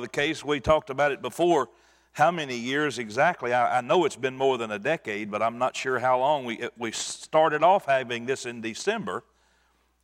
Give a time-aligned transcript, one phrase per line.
[0.00, 0.44] the case.
[0.44, 1.68] We talked about it before.
[2.12, 3.52] How many years exactly?
[3.52, 6.44] I, I, know it's been more than a decade, but I'm not sure how long.
[6.44, 9.22] We, we started off having this in December,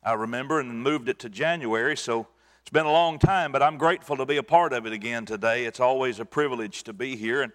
[0.03, 1.97] I remember, and moved it to January.
[1.97, 2.27] So
[2.61, 5.25] it's been a long time, but I'm grateful to be a part of it again
[5.25, 5.65] today.
[5.65, 7.41] It's always a privilege to be here.
[7.41, 7.51] And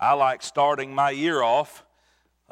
[0.00, 1.84] I like starting my year off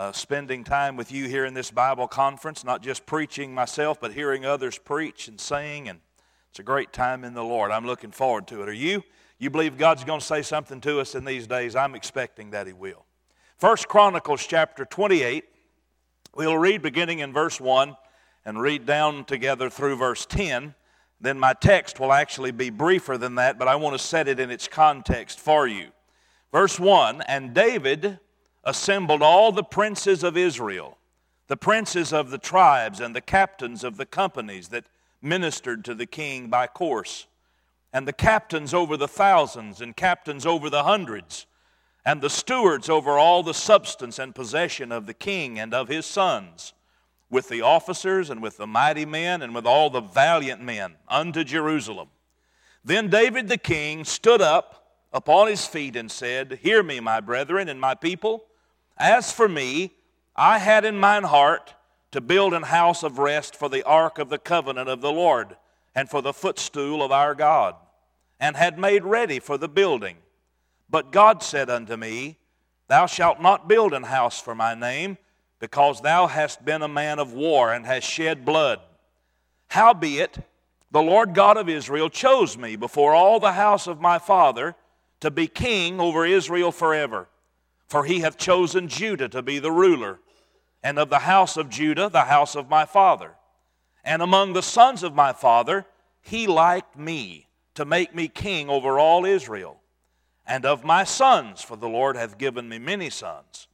[0.00, 4.14] uh, spending time with you here in this Bible conference, not just preaching myself, but
[4.14, 5.91] hearing others preach and sing.
[5.91, 6.00] And
[6.48, 7.70] it's a great time in the Lord.
[7.70, 8.68] I'm looking forward to it.
[8.68, 9.02] Are you?
[9.41, 11.75] You believe God's going to say something to us in these days?
[11.75, 13.07] I'm expecting that He will.
[13.57, 15.44] First Chronicles chapter 28.
[16.36, 17.96] We'll read beginning in verse 1
[18.44, 20.75] and read down together through verse 10.
[21.22, 24.39] Then my text will actually be briefer than that, but I want to set it
[24.39, 25.88] in its context for you.
[26.52, 28.21] Verse 1 And David
[28.63, 30.99] assembled all the princes of Israel,
[31.49, 34.84] the princes of the tribes, and the captains of the companies that
[35.22, 37.27] ministered to the king by course
[37.92, 41.47] and the captains over the thousands, and captains over the hundreds,
[42.05, 46.06] and the stewards over all the substance and possession of the king and of his
[46.06, 46.72] sons,
[47.28, 51.44] with the officers and with the mighty men and with all the valiant men unto
[51.44, 52.08] Jerusalem.
[52.84, 57.68] Then David the king stood up upon his feet and said, Hear me, my brethren
[57.68, 58.44] and my people.
[58.96, 59.92] As for me,
[60.34, 61.74] I had in mine heart
[62.12, 65.56] to build an house of rest for the ark of the covenant of the Lord
[65.94, 67.74] and for the footstool of our God,
[68.38, 70.16] and had made ready for the building.
[70.88, 72.38] But God said unto me,
[72.88, 75.18] Thou shalt not build an house for my name,
[75.58, 78.80] because thou hast been a man of war and hast shed blood.
[79.68, 80.38] Howbeit,
[80.91, 84.74] the Lord God of Israel chose me before all the house of my father
[85.20, 87.28] to be king over Israel forever.
[87.86, 90.18] For he hath chosen Judah to be the ruler,
[90.83, 93.33] and of the house of Judah the house of my father.
[94.04, 95.86] And among the sons of my father,
[96.22, 99.80] he liked me to make me king over all Israel.
[100.46, 103.68] And of my sons, for the Lord hath given me many sons,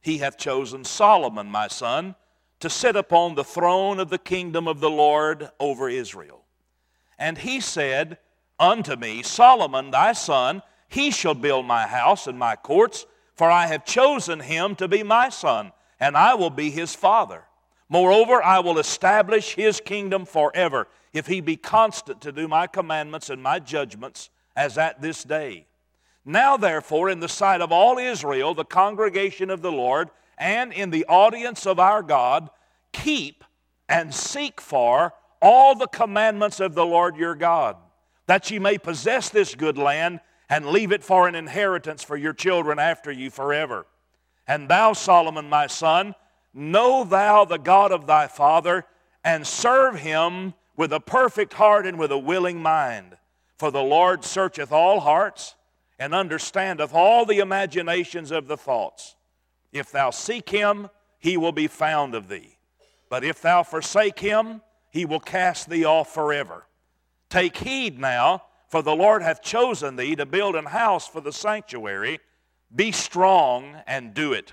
[0.00, 2.14] he hath chosen Solomon, my son,
[2.60, 6.44] to sit upon the throne of the kingdom of the Lord over Israel.
[7.18, 8.18] And he said
[8.58, 13.66] unto me, Solomon, thy son, he shall build my house and my courts, for I
[13.66, 17.44] have chosen him to be my son, and I will be his father.
[17.92, 23.28] Moreover, I will establish his kingdom forever, if he be constant to do my commandments
[23.28, 25.66] and my judgments, as at this day.
[26.24, 30.08] Now, therefore, in the sight of all Israel, the congregation of the Lord,
[30.38, 32.48] and in the audience of our God,
[32.94, 33.44] keep
[33.90, 37.76] and seek for all the commandments of the Lord your God,
[38.26, 42.32] that ye may possess this good land and leave it for an inheritance for your
[42.32, 43.84] children after you forever.
[44.48, 46.14] And thou, Solomon, my son,
[46.54, 48.86] Know thou the God of thy father,
[49.24, 53.16] and serve him with a perfect heart and with a willing mind.
[53.56, 55.54] For the Lord searcheth all hearts,
[55.98, 59.16] and understandeth all the imaginations of the thoughts.
[59.72, 62.58] If thou seek him, he will be found of thee.
[63.08, 66.66] But if thou forsake him, he will cast thee off forever.
[67.30, 71.32] Take heed now, for the Lord hath chosen thee to build an house for the
[71.32, 72.18] sanctuary.
[72.74, 74.52] Be strong and do it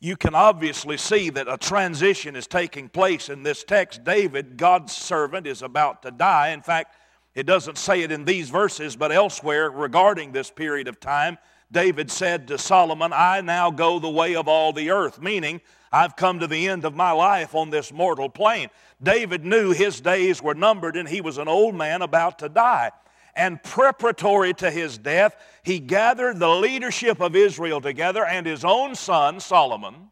[0.00, 4.04] you can obviously see that a transition is taking place in this text.
[4.04, 6.50] David, God's servant, is about to die.
[6.50, 6.94] In fact,
[7.34, 11.38] it doesn't say it in these verses, but elsewhere regarding this period of time,
[11.70, 15.60] David said to Solomon, I now go the way of all the earth, meaning
[15.92, 18.68] I've come to the end of my life on this mortal plane.
[19.02, 22.92] David knew his days were numbered and he was an old man about to die
[23.38, 28.94] and preparatory to his death, he gathered the leadership of Israel together and his own
[28.96, 30.10] son, Solomon,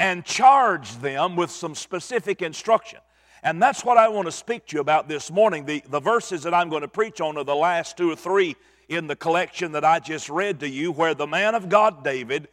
[0.00, 2.98] and charged them with some specific instruction.
[3.44, 5.64] And that's what I want to speak to you about this morning.
[5.64, 8.56] The, the verses that I'm going to preach on are the last two or three
[8.88, 12.48] in the collection that I just read to you, where the man of God, David,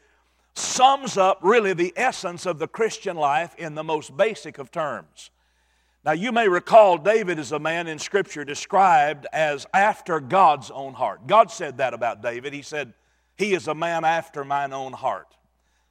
[0.53, 5.31] sums up really the essence of the Christian life in the most basic of terms.
[6.03, 10.95] Now, you may recall David is a man in Scripture described as after God's own
[10.95, 11.27] heart.
[11.27, 12.53] God said that about David.
[12.53, 12.93] He said,
[13.37, 15.27] He is a man after mine own heart.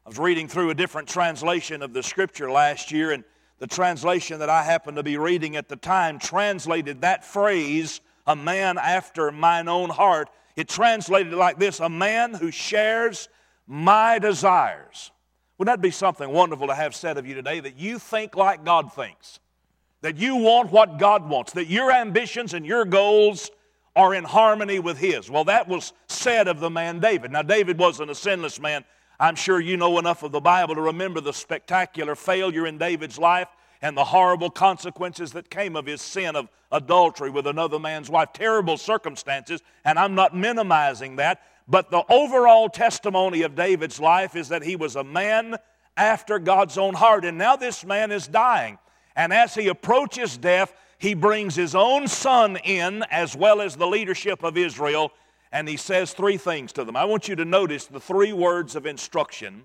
[0.04, 3.22] I was reading through a different translation of the Scripture last year, and
[3.58, 8.34] the translation that I happened to be reading at the time translated that phrase, a
[8.34, 10.28] man after mine own heart.
[10.56, 13.28] It translated like this a man who shares
[13.68, 15.12] my desires.
[15.56, 18.64] Wouldn't that be something wonderful to have said of you today that you think like
[18.64, 19.38] God thinks?
[20.02, 23.50] That you want what God wants, that your ambitions and your goals
[23.96, 25.30] are in harmony with His.
[25.30, 27.32] Well, that was said of the man David.
[27.32, 28.84] Now, David wasn't a sinless man.
[29.18, 33.18] I'm sure you know enough of the Bible to remember the spectacular failure in David's
[33.18, 33.48] life
[33.82, 38.32] and the horrible consequences that came of his sin of adultery with another man's wife.
[38.32, 41.42] Terrible circumstances, and I'm not minimizing that.
[41.68, 45.56] But the overall testimony of David's life is that he was a man
[45.96, 47.24] after God's own heart.
[47.24, 48.78] And now this man is dying.
[49.20, 53.86] And as he approaches death, he brings his own son in as well as the
[53.86, 55.12] leadership of Israel.
[55.52, 56.96] And he says three things to them.
[56.96, 59.64] I want you to notice the three words of instruction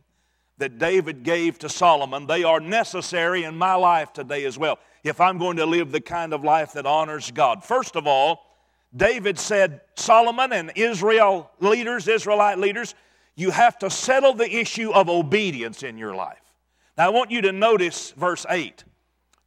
[0.57, 2.27] that David gave to Solomon.
[2.27, 6.01] They are necessary in my life today as well if I'm going to live the
[6.01, 7.63] kind of life that honors God.
[7.63, 8.57] First of all,
[8.93, 12.93] David said, Solomon and Israel leaders, Israelite leaders,
[13.37, 16.43] you have to settle the issue of obedience in your life.
[16.97, 18.83] Now I want you to notice verse 8.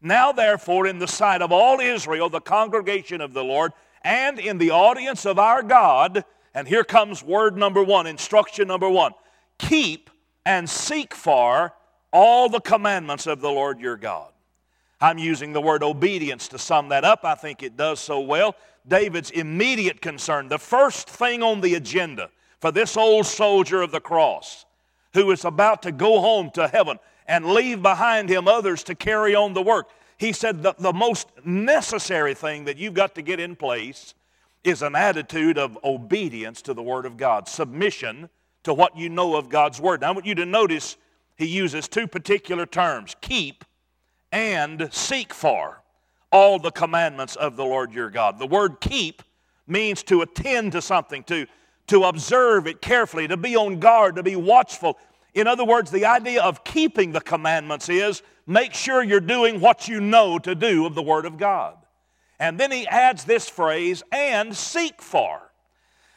[0.00, 3.72] Now, therefore, in the sight of all Israel, the congregation of the Lord,
[4.02, 6.24] and in the audience of our God,
[6.54, 9.12] and here comes word number one, instruction number one
[9.58, 10.08] keep
[10.46, 11.74] and seek for
[12.12, 14.32] all the commandments of the Lord your God.
[15.00, 17.24] I'm using the word obedience to sum that up.
[17.24, 18.56] I think it does so well.
[18.86, 22.30] David's immediate concern, the first thing on the agenda
[22.60, 24.64] for this old soldier of the cross
[25.12, 29.34] who is about to go home to heaven and leave behind him others to carry
[29.36, 29.90] on the work.
[30.16, 34.14] He said the, the most necessary thing that you've got to get in place
[34.64, 38.28] is an attitude of obedience to the Word of God, submission
[38.64, 40.00] to what you know of God's Word.
[40.00, 40.96] Now, I want you to notice
[41.36, 43.64] he uses two particular terms keep
[44.32, 45.82] and seek for
[46.30, 48.38] all the commandments of the Lord your God.
[48.38, 49.22] The word keep
[49.66, 51.46] means to attend to something, to,
[51.86, 54.98] to observe it carefully, to be on guard, to be watchful.
[55.38, 59.86] In other words, the idea of keeping the commandments is make sure you're doing what
[59.86, 61.76] you know to do of the Word of God.
[62.40, 65.52] And then he adds this phrase, and seek for.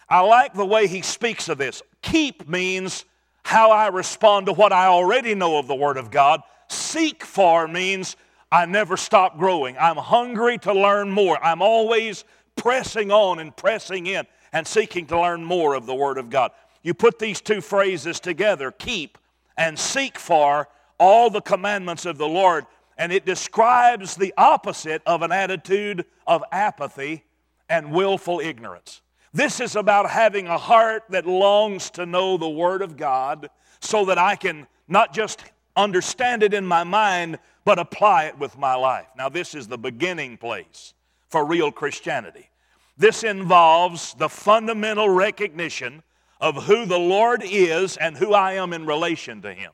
[0.10, 1.84] I like the way he speaks of this.
[2.02, 3.06] Keep means
[3.44, 6.42] how I respond to what I already know of the Word of God.
[6.68, 8.16] Seek for means
[8.52, 9.78] I never stop growing.
[9.78, 11.44] I'm hungry to learn more.
[11.44, 12.26] I'm always
[12.56, 16.52] pressing on and pressing in and seeking to learn more of the Word of God.
[16.84, 19.18] You put these two phrases together keep
[19.58, 20.68] and seek for
[20.98, 22.66] all the commandments of the Lord,
[22.98, 27.24] and it describes the opposite of an attitude of apathy
[27.70, 29.02] and willful ignorance.
[29.34, 33.50] This is about having a heart that longs to know the Word of God
[33.80, 35.44] so that I can not just
[35.76, 39.08] understand it in my mind, but apply it with my life.
[39.18, 40.94] Now, this is the beginning place
[41.30, 42.50] for real Christianity.
[42.98, 46.04] This involves the fundamental recognition
[46.42, 49.72] of who the Lord is and who I am in relation to Him.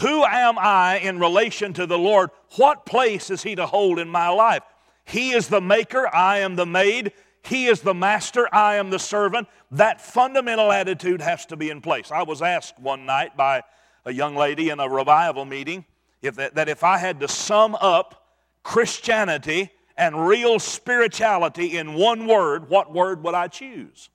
[0.00, 2.30] Who am I in relation to the Lord?
[2.56, 4.62] What place is He to hold in my life?
[5.04, 7.12] He is the maker, I am the made.
[7.42, 9.46] He is the master, I am the servant.
[9.70, 12.10] That fundamental attitude has to be in place.
[12.10, 13.62] I was asked one night by
[14.04, 15.84] a young lady in a revival meeting
[16.22, 18.26] if that, that if I had to sum up
[18.62, 24.10] Christianity and real spirituality in one word, what word would I choose?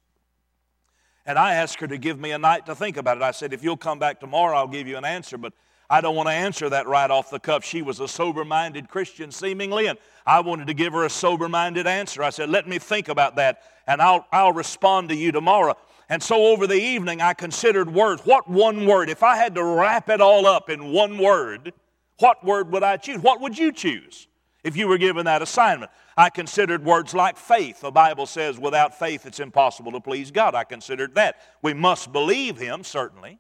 [1.26, 3.24] And I asked her to give me a night to think about it.
[3.24, 5.38] I said, if you'll come back tomorrow, I'll give you an answer.
[5.38, 5.54] But
[5.90, 7.66] I don't want to answer that right off the cuff.
[7.66, 11.50] She was a sober minded Christian, seemingly, and I wanted to give her a sober
[11.50, 12.24] minded answer.
[12.24, 15.76] I said, let me think about that, and I'll, I'll respond to you tomorrow.
[16.08, 18.22] And so over the evening, I considered words.
[18.24, 19.10] What one word?
[19.10, 21.74] If I had to wrap it all up in one word,
[22.20, 23.22] what word would I choose?
[23.22, 24.28] What would you choose
[24.64, 25.92] if you were given that assignment?
[26.18, 27.82] I considered words like faith.
[27.82, 30.56] The Bible says without faith it's impossible to please God.
[30.56, 31.38] I considered that.
[31.62, 33.40] We must believe Him, certainly.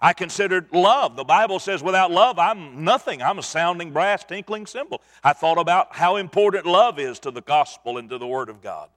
[0.00, 1.16] I considered love.
[1.16, 3.22] The Bible says without love I'm nothing.
[3.22, 5.02] I'm a sounding brass, tinkling cymbal.
[5.22, 8.60] I thought about how important love is to the gospel and to the Word of
[8.60, 8.88] God.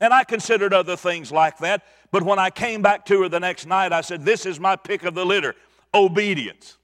[0.00, 1.84] And I considered other things like that.
[2.10, 4.76] But when I came back to her the next night, I said, This is my
[4.76, 5.54] pick of the litter
[5.92, 6.76] obedience.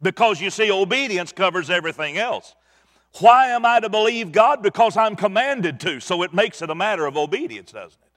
[0.00, 2.54] Because you see, obedience covers everything else.
[3.20, 4.62] Why am I to believe God?
[4.62, 6.00] Because I'm commanded to.
[6.00, 8.10] So it makes it a matter of obedience, doesn't it?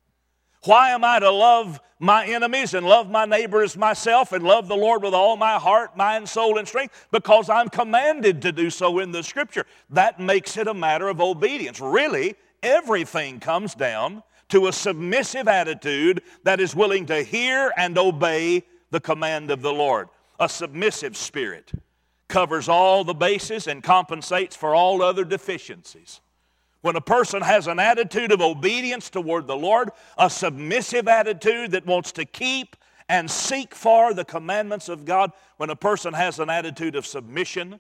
[0.64, 4.68] Why am I to love my enemies and love my neighbor as myself and love
[4.68, 7.08] the Lord with all my heart, mind, soul, and strength?
[7.12, 9.66] Because I'm commanded to do so in the Scripture.
[9.92, 11.80] That makes it a matter of obedience.
[11.80, 18.64] Really, everything comes down to a submissive attitude that is willing to hear and obey
[18.90, 20.10] the command of the Lord.
[20.40, 21.72] A submissive spirit
[22.28, 26.22] covers all the bases and compensates for all other deficiencies.
[26.82, 31.86] When a person has an attitude of obedience toward the Lord, a submissive attitude that
[31.86, 32.76] wants to keep
[33.10, 37.80] and seek for the commandments of God, when a person has an attitude of submission,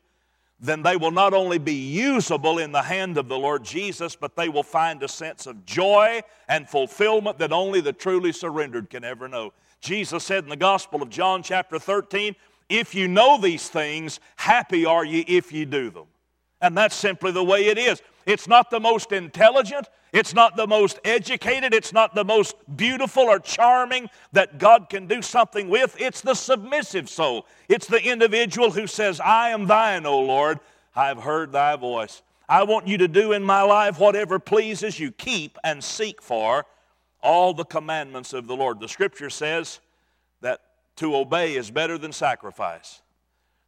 [0.59, 4.35] then they will not only be usable in the hand of the Lord Jesus, but
[4.35, 9.03] they will find a sense of joy and fulfillment that only the truly surrendered can
[9.03, 9.53] ever know.
[9.79, 12.35] Jesus said in the Gospel of John, chapter 13,
[12.69, 16.07] if you know these things, happy are ye if you do them.
[16.61, 18.01] And that's simply the way it is.
[18.25, 23.23] It's not the most intelligent, it's not the most educated, it's not the most beautiful
[23.23, 25.95] or charming that God can do something with.
[25.99, 27.45] It's the submissive soul.
[27.69, 30.59] It's the individual who says, I am thine, O Lord.
[30.95, 32.21] I've heard thy voice.
[32.49, 35.11] I want you to do in my life whatever pleases you.
[35.11, 36.65] Keep and seek for
[37.21, 38.79] all the commandments of the Lord.
[38.79, 39.79] The scripture says
[40.97, 43.01] to obey is better than sacrifice.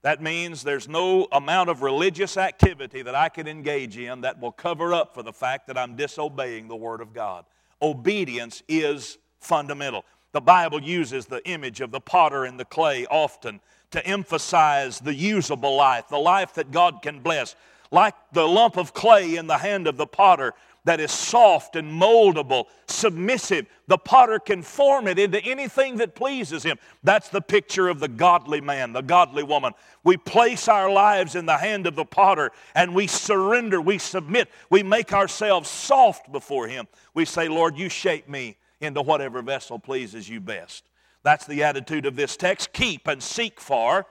[0.02, 4.52] That means there's no amount of religious activity that I can engage in that will
[4.52, 7.46] cover up for the fact that I'm disobeying the Word of God.
[7.82, 10.06] Obedience is fundamental.
[10.32, 13.60] The Bible uses the image of the potter and the clay often
[13.92, 17.56] to emphasize the usable life, the life that God can bless.
[17.92, 20.54] Like the lump of clay in the hand of the potter
[20.86, 23.66] that is soft and moldable, submissive.
[23.88, 26.78] The potter can form it into anything that pleases him.
[27.04, 29.74] That's the picture of the godly man, the godly woman.
[30.04, 34.50] We place our lives in the hand of the potter and we surrender, we submit,
[34.70, 36.88] we make ourselves soft before him.
[37.14, 40.86] We say, Lord, you shape me into whatever vessel pleases you best.
[41.24, 42.72] That's the attitude of this text.
[42.72, 44.06] Keep and seek for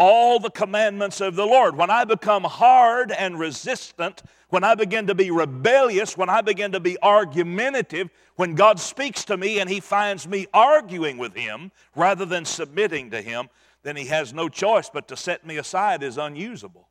[0.00, 1.76] all the commandments of the Lord.
[1.76, 6.72] When I become hard and resistant, when I begin to be rebellious, when I begin
[6.72, 11.70] to be argumentative, when God speaks to me and He finds me arguing with Him
[11.94, 13.50] rather than submitting to Him,
[13.82, 16.89] then He has no choice but to set me aside as unusable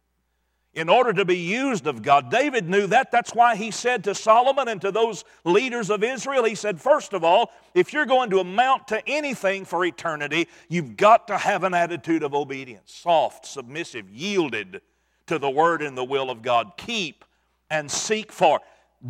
[0.73, 2.29] in order to be used of God.
[2.29, 3.11] David knew that.
[3.11, 7.13] That's why he said to Solomon and to those leaders of Israel, he said, first
[7.13, 11.63] of all, if you're going to amount to anything for eternity, you've got to have
[11.63, 14.81] an attitude of obedience soft, submissive, yielded
[15.25, 16.73] to the word and the will of God.
[16.77, 17.25] Keep
[17.71, 18.59] and seek for.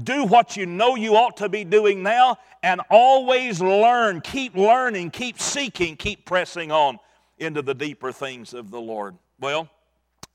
[0.04, 4.22] Do what you know you ought to be doing now and always learn.
[4.22, 7.00] Keep learning, keep seeking, keep pressing on
[7.38, 9.18] into the deeper things of the Lord.
[9.40, 9.70] Well,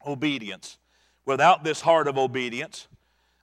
[0.06, 0.78] obedience
[1.26, 2.88] without this heart of obedience,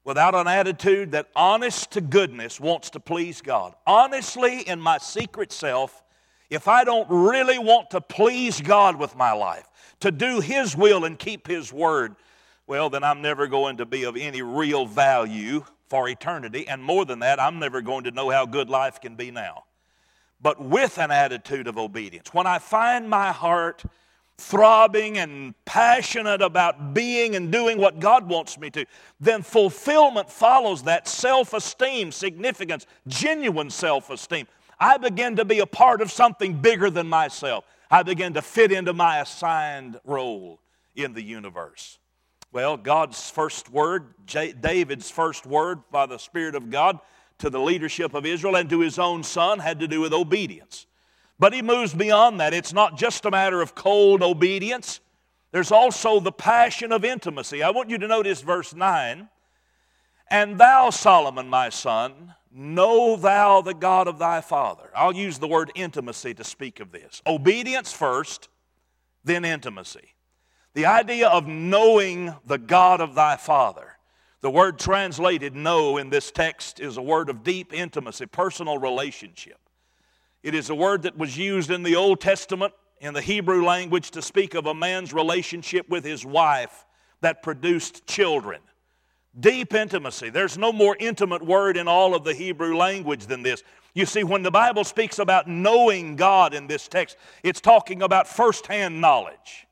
[0.03, 5.51] without an attitude that honest to goodness wants to please God, honestly in my secret
[5.51, 6.03] self,
[6.50, 9.67] if I don't really want to please God with my life,
[10.01, 12.15] to do His will and keep His word,
[12.67, 16.67] well, then I'm never going to be of any real value for eternity.
[16.67, 19.63] And more than that, I'm never going to know how good life can be now.
[20.41, 23.83] But with an attitude of obedience, when I find my heart
[24.41, 28.86] throbbing and passionate about being and doing what God wants me to,
[29.19, 34.48] then fulfillment follows that self esteem, significance, genuine self esteem.
[34.79, 37.65] I begin to be a part of something bigger than myself.
[37.89, 40.60] I begin to fit into my assigned role
[40.95, 42.00] in the universe.
[42.51, 47.00] Well, God's first word, David's first word by the Spirit of God
[47.38, 50.86] to the leadership of Israel and to his own son had to do with obedience.
[51.41, 52.53] But he moves beyond that.
[52.53, 55.00] It's not just a matter of cold obedience,
[55.51, 57.63] there's also the passion of intimacy.
[57.63, 59.27] I want you to notice verse 9.
[60.29, 64.91] And thou, Solomon, my son, know thou the God of thy father.
[64.95, 67.24] I'll use the word intimacy to speak of this.
[67.25, 68.48] Obedience first,
[69.24, 70.13] then intimacy.
[70.75, 73.98] The idea of knowing the God of thy father.
[74.41, 79.57] The word translated know in this text is a word of deep intimacy, personal relationship.
[80.43, 84.12] It is a word that was used in the Old Testament in the Hebrew language
[84.12, 86.86] to speak of a man's relationship with his wife
[87.21, 88.62] that produced children.
[89.39, 90.29] Deep intimacy.
[90.29, 93.63] There's no more intimate word in all of the Hebrew language than this.
[93.93, 98.27] You see, when the Bible speaks about knowing God in this text, it's talking about
[98.27, 99.67] firsthand knowledge.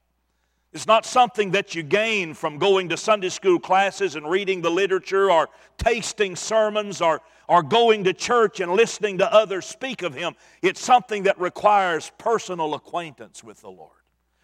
[0.72, 4.70] It's not something that you gain from going to Sunday school classes and reading the
[4.70, 10.14] literature or tasting sermons or, or going to church and listening to others speak of
[10.14, 10.36] Him.
[10.62, 13.98] It's something that requires personal acquaintance with the Lord,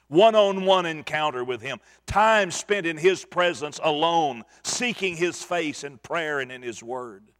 [0.08, 5.84] one on one encounter with Him, time spent in His presence alone, seeking His face
[5.84, 7.32] in prayer and in His Word.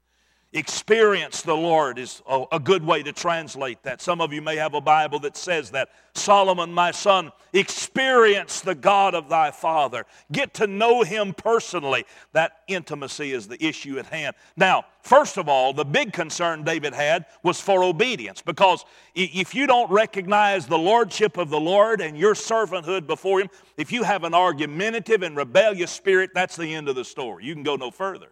[0.54, 4.02] Experience the Lord is a, good way to translate that.
[4.02, 5.90] Some of you may have a Bible that says that.
[6.14, 10.06] Solomon, my son, experience the God of thy father.
[10.32, 12.06] Get to know him personally.
[12.32, 14.38] That intimacy is the issue at hand.
[14.56, 19.68] Now, first of all, the big concern David had was for obedience because if you
[19.68, 24.24] don't recognize the lordship of the Lord and your servanthood before him, if you have
[24.24, 27.44] an argumentative and rebellious spirit, that's the end of the story.
[27.44, 28.30] You can go no further.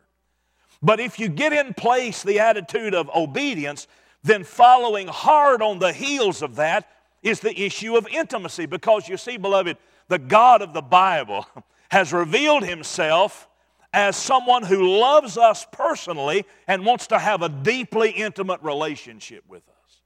[0.84, 3.88] But if you get in place the attitude of obedience,
[4.22, 6.90] then following hard on the heels of that
[7.24, 8.66] is the issue of intimacy.
[8.66, 9.78] Because you see, beloved,
[10.10, 11.48] the God of the Bible
[11.90, 13.48] has revealed himself
[13.94, 19.64] as someone who loves us personally and wants to have a deeply intimate relationship with
[19.70, 20.02] us.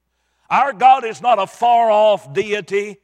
[0.48, 2.98] Our God is not a far off deity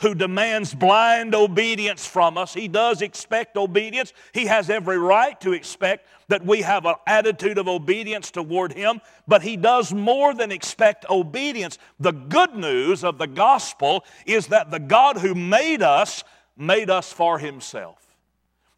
[0.00, 2.54] who demands blind obedience from us.
[2.54, 4.12] He does expect obedience.
[4.32, 9.00] He has every right to expect that we have an attitude of obedience toward Him,
[9.28, 11.78] but He does more than expect obedience.
[11.98, 16.24] The good news of the gospel is that the God who made us
[16.56, 17.98] made us for Himself.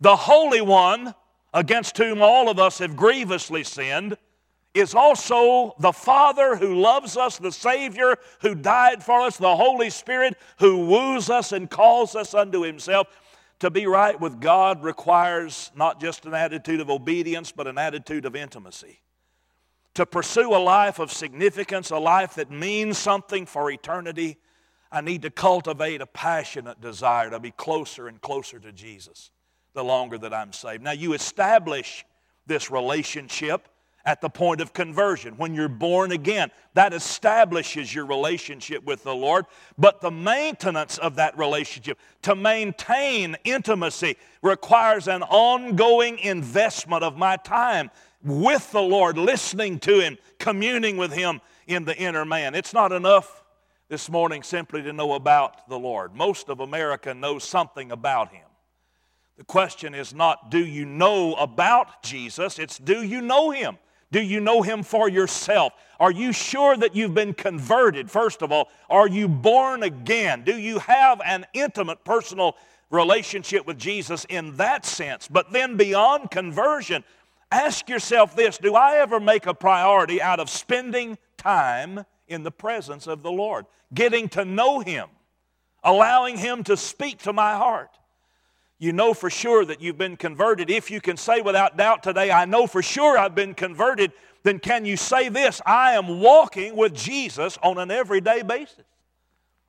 [0.00, 1.14] The Holy One,
[1.54, 4.16] against whom all of us have grievously sinned,
[4.74, 9.90] is also the Father who loves us, the Savior who died for us, the Holy
[9.90, 13.06] Spirit who woos us and calls us unto Himself.
[13.60, 18.24] To be right with God requires not just an attitude of obedience, but an attitude
[18.24, 19.00] of intimacy.
[19.94, 24.38] To pursue a life of significance, a life that means something for eternity,
[24.90, 29.30] I need to cultivate a passionate desire to be closer and closer to Jesus
[29.74, 30.82] the longer that I'm saved.
[30.82, 32.04] Now, you establish
[32.46, 33.68] this relationship
[34.04, 36.50] at the point of conversion, when you're born again.
[36.74, 39.46] That establishes your relationship with the Lord.
[39.78, 47.36] But the maintenance of that relationship, to maintain intimacy, requires an ongoing investment of my
[47.36, 47.90] time
[48.24, 52.54] with the Lord, listening to Him, communing with Him in the inner man.
[52.54, 53.44] It's not enough
[53.88, 56.14] this morning simply to know about the Lord.
[56.14, 58.46] Most of America knows something about Him.
[59.36, 62.58] The question is not, do you know about Jesus?
[62.58, 63.78] It's, do you know Him?
[64.12, 65.72] Do you know Him for yourself?
[65.98, 68.10] Are you sure that you've been converted?
[68.10, 70.44] First of all, are you born again?
[70.44, 72.56] Do you have an intimate personal
[72.90, 75.28] relationship with Jesus in that sense?
[75.28, 77.04] But then beyond conversion,
[77.50, 82.50] ask yourself this Do I ever make a priority out of spending time in the
[82.50, 83.64] presence of the Lord,
[83.94, 85.08] getting to know Him,
[85.82, 87.98] allowing Him to speak to my heart?
[88.82, 92.32] You know for sure that you've been converted, if you can say without doubt today,
[92.32, 94.10] I know for sure I've been converted,
[94.42, 95.62] then can you say this?
[95.64, 98.84] I am walking with Jesus on an everyday basis.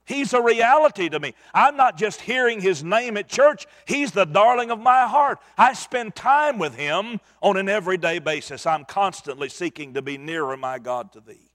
[0.06, 1.36] He's a reality to me.
[1.54, 5.38] I'm not just hearing his name at church, he's the darling of my heart.
[5.60, 8.66] I spend time with him on an everyday basis.
[8.66, 11.52] I'm constantly seeking to be nearer, my God, to thee.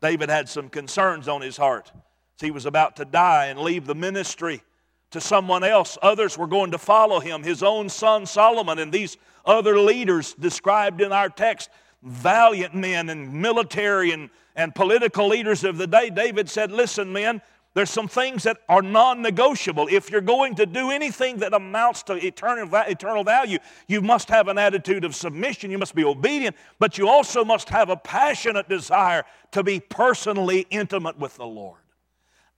[0.00, 1.92] David had some concerns on his heart.
[2.40, 4.62] He was about to die and leave the ministry
[5.10, 5.96] to someone else.
[6.02, 11.00] Others were going to follow him, his own son Solomon, and these other leaders described
[11.00, 11.70] in our text,
[12.02, 16.10] valiant men and military and, and political leaders of the day.
[16.10, 17.40] David said, Listen, men,
[17.74, 19.88] there's some things that are non negotiable.
[19.90, 24.48] If you're going to do anything that amounts to eternal, eternal value, you must have
[24.48, 25.70] an attitude of submission.
[25.70, 30.66] You must be obedient, but you also must have a passionate desire to be personally
[30.70, 31.80] intimate with the Lord.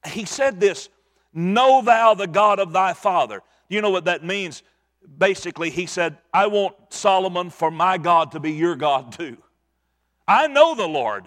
[0.07, 0.89] He said this
[1.33, 3.41] Know thou the God of thy father.
[3.69, 4.63] You know what that means?
[5.17, 9.37] Basically, he said, I want Solomon for my God to be your God too.
[10.27, 11.25] I know the Lord.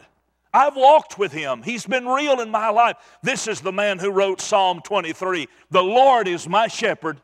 [0.53, 1.63] I've walked with him.
[1.63, 2.97] He's been real in my life.
[3.23, 7.21] This is the man who wrote Psalm 23 The Lord is my shepherd.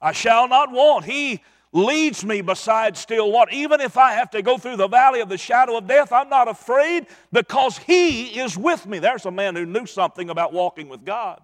[0.00, 1.04] I shall not want.
[1.04, 3.50] He leads me beside still water.
[3.52, 6.30] Even if I have to go through the valley of the shadow of death, I'm
[6.30, 8.98] not afraid because He is with me.
[8.98, 11.42] There's a man who knew something about walking with God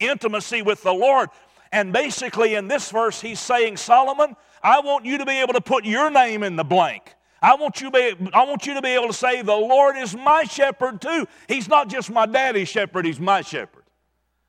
[0.00, 1.30] intimacy with the Lord.
[1.72, 5.60] And basically, in this verse, he's saying, Solomon, I want you to be able to
[5.60, 7.14] put your name in the blank.
[7.42, 10.16] I want, you be, I want you to be able to say, The Lord is
[10.16, 11.26] my shepherd too.
[11.46, 13.84] He's not just my daddy's shepherd, He's my shepherd.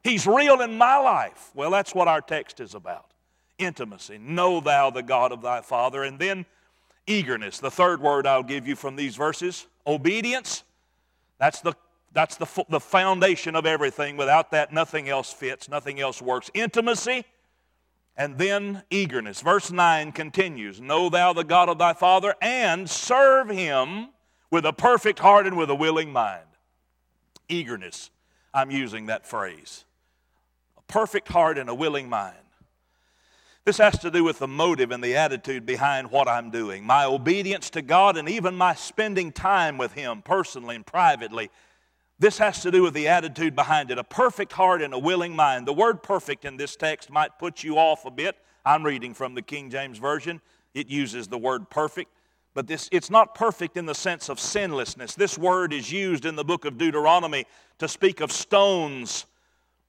[0.03, 1.51] He's real in my life.
[1.55, 3.07] Well, that's what our text is about
[3.57, 4.17] intimacy.
[4.17, 6.03] Know thou the God of thy Father.
[6.03, 6.45] And then
[7.07, 7.59] eagerness.
[7.59, 10.63] The third word I'll give you from these verses obedience.
[11.39, 11.73] That's the
[12.15, 14.15] that's the, the foundation of everything.
[14.15, 16.49] Without that, nothing else fits, nothing else works.
[16.53, 17.25] Intimacy
[18.15, 19.41] and then eagerness.
[19.41, 24.07] Verse 9 continues Know thou the God of thy Father and serve him
[24.49, 26.45] with a perfect heart and with a willing mind.
[27.49, 28.09] Eagerness.
[28.53, 29.83] I'm using that phrase.
[30.77, 32.37] A perfect heart and a willing mind.
[33.65, 36.85] This has to do with the motive and the attitude behind what I'm doing.
[36.85, 41.49] My obedience to God and even my spending time with Him personally and privately
[42.17, 45.35] this has to do with the attitude behind it a perfect heart and a willing
[45.35, 45.67] mind.
[45.67, 48.37] The word perfect in this text might put you off a bit.
[48.65, 50.41] I'm reading from the King James Version,
[50.73, 52.11] it uses the word perfect.
[52.53, 55.13] But this, it's not perfect in the sense of sinlessness.
[55.13, 57.45] This word is used in the book of Deuteronomy
[57.79, 59.25] to speak of stones,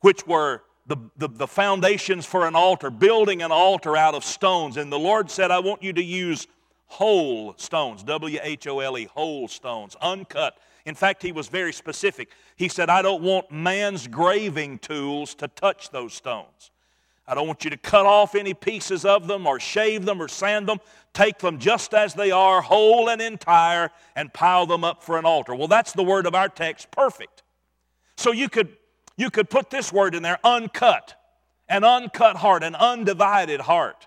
[0.00, 4.76] which were the, the, the foundations for an altar, building an altar out of stones.
[4.76, 6.48] And the Lord said, I want you to use
[6.86, 11.74] whole stones, W H O L E, whole stones, uncut in fact, he was very
[11.74, 12.30] specific.
[12.56, 16.70] He said, I don't want man's graving tools to touch those stones.
[17.26, 20.28] I don't want you to cut off any pieces of them or shave them or
[20.28, 20.78] sand them.
[21.12, 25.26] Take them just as they are, whole and entire, and pile them up for an
[25.26, 25.54] altar.
[25.54, 27.42] Well, that's the word of our text, perfect.
[28.16, 28.76] So you could
[29.18, 31.16] You could put this word in there uncut,
[31.70, 34.06] an uncut heart, an undivided heart.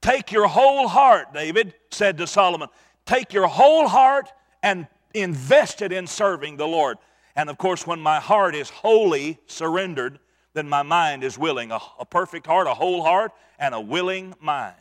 [0.00, 2.68] Take your whole heart, David said to Solomon.
[3.04, 6.98] Take your whole heart and invest it in serving the Lord.
[7.36, 10.18] And of course, when my heart is wholly surrendered,
[10.52, 11.70] then my mind is willing.
[11.70, 14.74] A, a, perfect heart, a whole heart, and a willing mind.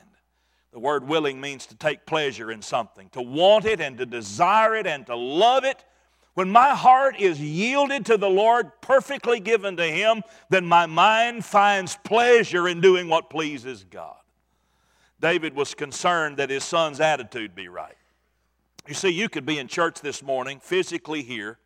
[0.71, 4.75] The word willing means to take pleasure in something, to want it and to desire
[4.75, 5.83] it and to love it.
[6.35, 11.43] When my heart is yielded to the Lord, perfectly given to Him, then my mind
[11.43, 14.15] finds pleasure in doing what pleases God.
[15.19, 17.97] David was concerned that his son's attitude be right.
[18.87, 21.59] You see, you could be in church this morning, physically here.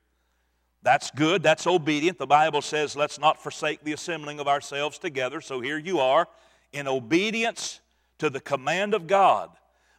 [0.82, 1.42] That's good.
[1.44, 2.18] That's obedient.
[2.18, 5.40] The Bible says, let's not forsake the assembling of ourselves together.
[5.40, 6.28] So here you are
[6.74, 7.80] in obedience
[8.18, 9.50] to the command of God.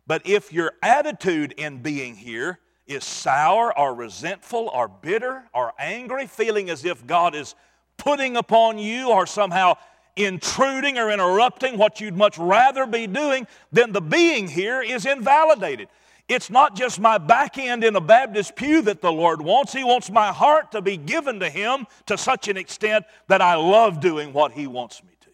[0.06, 6.26] But if your attitude in being here is sour or resentful or bitter or angry,
[6.26, 7.54] feeling as if God is
[7.96, 9.76] putting upon you or somehow
[10.16, 15.88] intruding or interrupting what you'd much rather be doing, then the being here is invalidated.
[16.28, 19.74] It's not just my back end in a Baptist pew that the Lord wants.
[19.74, 23.56] He wants my heart to be given to Him to such an extent that I
[23.56, 25.30] love doing what He wants me to.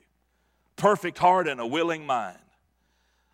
[0.74, 2.38] Perfect heart and a willing mind.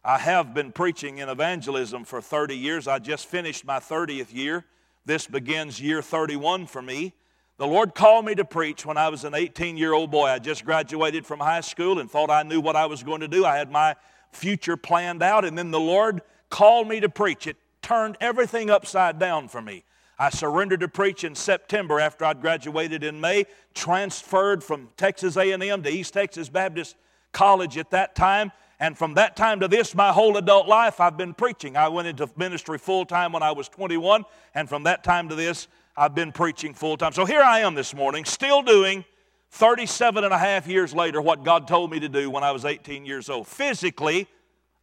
[0.04, 2.86] I have been preaching in evangelism for 30 years.
[2.86, 4.66] I just finished my 30th year.
[5.06, 7.14] This begins year 31 for me.
[7.56, 10.26] The Lord called me to preach when I was an 18 year old boy.
[10.26, 13.28] I just graduated from high school and thought I knew what I was going to
[13.28, 13.46] do.
[13.46, 13.96] I had my
[14.30, 17.46] future planned out, and then the Lord called me to preach.
[17.46, 19.84] It turned everything upside down for me.
[20.18, 25.82] I surrendered to preach in September after I'd graduated in May, transferred from Texas A&M
[25.82, 26.96] to East Texas Baptist
[27.32, 31.16] College at that time, and from that time to this, my whole adult life, I've
[31.16, 31.76] been preaching.
[31.76, 35.34] I went into ministry full time when I was 21, and from that time to
[35.34, 37.12] this, I've been preaching full time.
[37.12, 39.04] So here I am this morning, still doing
[39.50, 42.66] 37 and a half years later what God told me to do when I was
[42.66, 43.46] 18 years old.
[43.46, 44.28] Physically,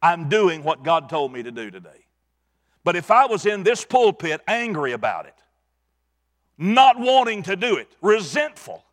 [0.04, 2.04] I'm doing what God told me to do today.
[2.84, 5.34] But if I was in this pulpit angry about it,
[6.58, 8.84] not wanting to do it, resentful,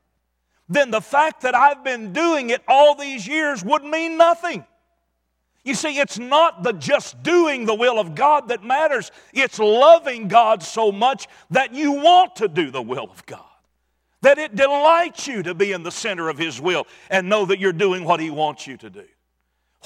[0.69, 4.65] then the fact that I've been doing it all these years would mean nothing.
[5.65, 9.11] You see, it's not the just doing the will of God that matters.
[9.33, 13.43] It's loving God so much that you want to do the will of God.
[14.21, 17.59] That it delights you to be in the center of His will and know that
[17.59, 19.03] you're doing what He wants you to do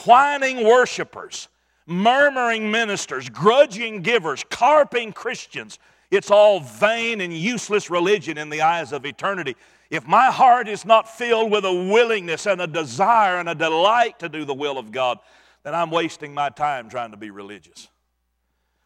[0.04, 1.48] whining worshipers,
[1.86, 5.80] murmuring ministers, grudging givers, carping Christians.
[6.12, 9.56] It's all vain and useless religion in the eyes of eternity.
[9.90, 14.20] If my heart is not filled with a willingness and a desire and a delight
[14.20, 15.20] to do the will of God,
[15.64, 17.88] then I'm wasting my time trying to be religious.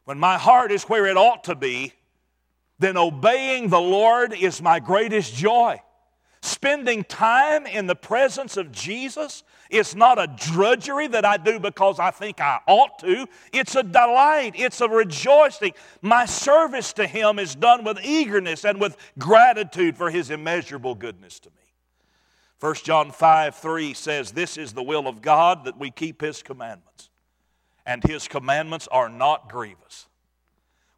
[0.05, 1.93] When my heart is where it ought to be,
[2.79, 5.81] then obeying the Lord is my greatest joy.
[6.41, 11.99] Spending time in the presence of Jesus is not a drudgery that I do because
[11.99, 13.27] I think I ought to.
[13.53, 15.73] It's a delight, it's a rejoicing.
[16.01, 21.39] My service to Him is done with eagerness and with gratitude for His immeasurable goodness
[21.41, 21.55] to me.
[22.59, 26.41] 1 John 5 3 says, This is the will of God that we keep His
[26.41, 27.09] commandments,
[27.85, 30.07] and His commandments are not grievous.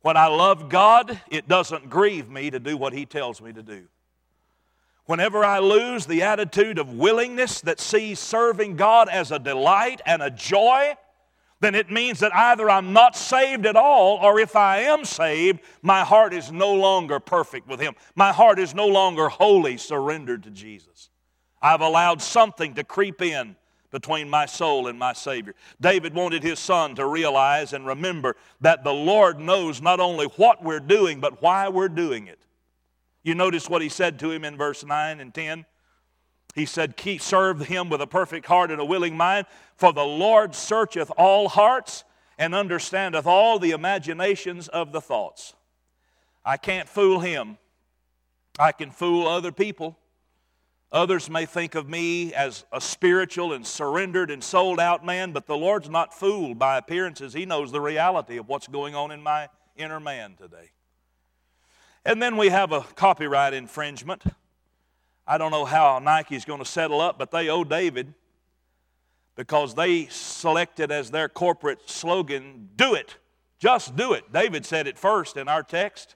[0.02, 3.62] When I love God, it doesn't grieve me to do what He tells me to
[3.62, 3.84] do.
[5.12, 10.24] Whenever I lose the attitude of willingness that sees serving God as a delight and
[10.24, 10.96] a joy,
[11.60, 15.60] then it means that either I'm not saved at all, or if I am saved,
[15.82, 17.94] my heart is no longer perfect with Him.
[18.16, 21.10] My heart is no longer wholly surrendered to Jesus.
[21.62, 23.58] I've allowed something to creep in
[23.92, 25.56] between my soul and my Savior.
[25.82, 30.64] David wanted his son to realize and remember that the Lord knows not only what
[30.64, 32.40] we're doing, but why we're doing it.
[33.24, 35.66] You notice what he said to him in verse 9 and 10?
[36.56, 40.04] He said, Keep, serve him with a perfect heart and a willing mind, for the
[40.04, 42.04] Lord searcheth all hearts
[42.38, 45.54] and understandeth all the imaginations of the thoughts.
[46.44, 47.58] I can't fool him.
[48.60, 49.98] I can fool other people.
[50.92, 55.46] Others may think of me as a spiritual and surrendered and sold out man, but
[55.46, 57.34] the Lord's not fooled by appearances.
[57.34, 60.72] He knows the reality of what's going on in my inner man today.
[62.04, 64.24] And then we have a copyright infringement.
[65.28, 68.14] I don't know how Nike's going to settle up, but they owe David
[69.36, 73.18] because they selected as their corporate slogan, do it,
[73.60, 74.32] just do it.
[74.34, 76.16] David said it first in our text.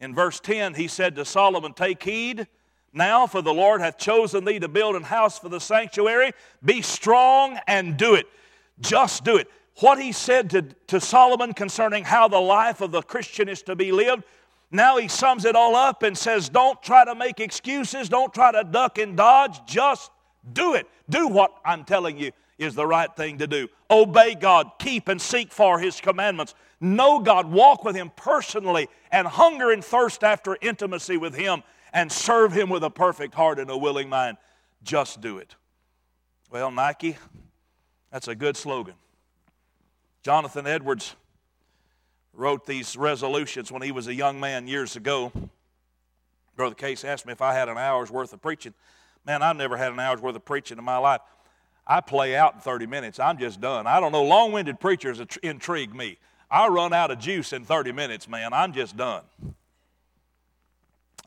[0.00, 2.46] In verse 10, he said to Solomon, Take heed
[2.92, 6.32] now, for the Lord hath chosen thee to build an house for the sanctuary.
[6.64, 8.26] Be strong and do it.
[8.80, 9.48] Just do it.
[9.76, 13.76] What he said to, to Solomon concerning how the life of the Christian is to
[13.76, 14.24] be lived
[14.70, 18.52] Now he sums it all up and says, Don't try to make excuses, don't try
[18.52, 20.10] to duck and dodge, just
[20.52, 20.86] do it.
[21.08, 23.68] Do what I'm telling you is the right thing to do.
[23.90, 26.54] Obey God, keep and seek for his commandments.
[26.80, 32.10] Know God, walk with him personally, and hunger and thirst after intimacy with him, and
[32.12, 34.36] serve him with a perfect heart and a willing mind.
[34.82, 35.56] Just do it.
[36.50, 37.16] Well, Nike,
[38.12, 38.94] that's a good slogan.
[40.22, 41.16] Jonathan Edwards
[42.32, 45.32] wrote these resolutions when he was a young man years ago.
[46.56, 48.74] Brother Case asked me if I had an hour's worth of preaching.
[49.26, 51.20] Man, I've never had an hour's worth of preaching in my life.
[51.86, 53.18] I play out in 30 minutes.
[53.18, 53.86] I'm just done.
[53.86, 54.22] I don't know.
[54.22, 56.18] Long winded preachers intrigue me.
[56.50, 58.52] I run out of juice in 30 minutes, man.
[58.52, 59.22] I'm just done.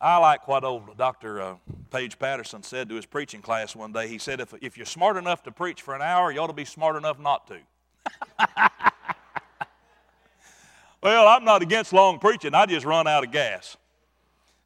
[0.02, 1.42] I like what old Dr.
[1.42, 1.56] Uh,
[1.92, 4.08] Page Patterson said to his preaching class one day.
[4.08, 6.54] He said, if, if you're smart enough to preach for an hour, you ought to
[6.54, 7.60] be smart enough not to.
[11.04, 13.78] well, I'm not against long preaching, I just run out of gas.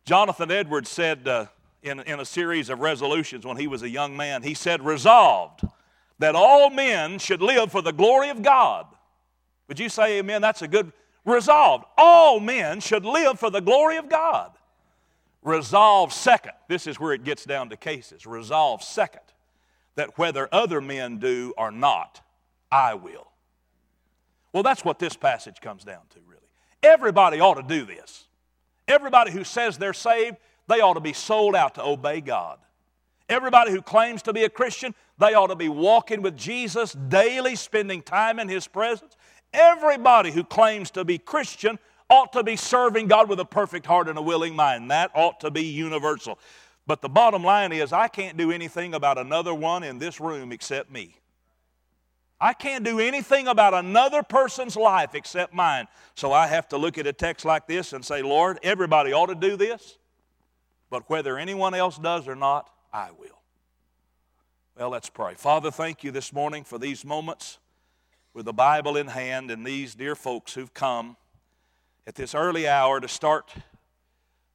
[0.05, 1.47] Jonathan Edwards said uh,
[1.81, 5.61] in, in a series of resolutions when he was a young man, he said, Resolved
[6.19, 8.85] that all men should live for the glory of God.
[9.67, 10.41] Would you say amen?
[10.41, 10.93] That's a good
[11.25, 11.85] resolved.
[11.97, 14.51] All men should live for the glory of God.
[15.43, 18.25] Resolve second, this is where it gets down to cases.
[18.25, 19.21] Resolve second,
[19.95, 22.21] that whether other men do or not,
[22.71, 23.27] I will.
[24.51, 26.19] Well, that's what this passage comes down to.
[26.87, 28.27] Everybody ought to do this.
[28.87, 32.59] Everybody who says they're saved, they ought to be sold out to obey God.
[33.27, 37.57] Everybody who claims to be a Christian, they ought to be walking with Jesus daily,
[37.57, 39.17] spending time in His presence.
[39.53, 41.77] Everybody who claims to be Christian
[42.09, 44.89] ought to be serving God with a perfect heart and a willing mind.
[44.89, 46.39] That ought to be universal.
[46.85, 50.53] But the bottom line is, I can't do anything about another one in this room
[50.53, 51.15] except me.
[52.39, 55.87] I can't do anything about another person's life except mine.
[56.13, 59.27] So I have to look at a text like this and say, Lord, everybody ought
[59.27, 59.97] to do this,
[60.89, 63.41] but whether anyone else does or not, I will.
[64.77, 65.33] Well, let's pray.
[65.33, 67.57] Father, thank you this morning for these moments
[68.35, 71.17] with the Bible in hand and these dear folks who've come
[72.05, 73.51] at this early hour to start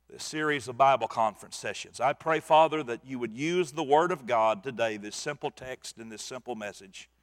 [0.09, 1.99] this series of Bible conference sessions.
[1.99, 5.99] I pray, Father, that you would use the Word of God today, this simple text
[5.99, 7.09] and this simple message